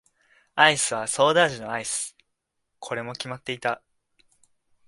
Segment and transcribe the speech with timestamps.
[0.55, 2.17] アイスはソーダ味のアイス。
[2.79, 3.83] これも決まっていた。